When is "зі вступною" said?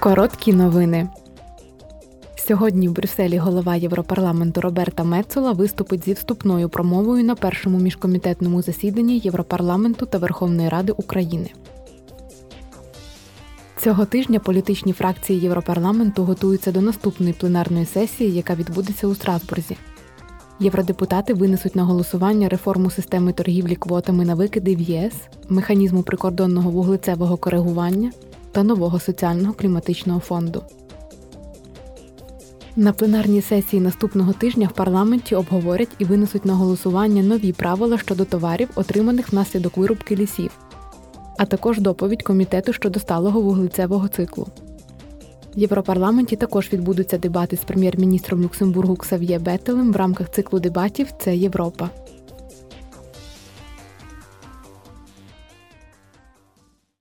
6.04-6.68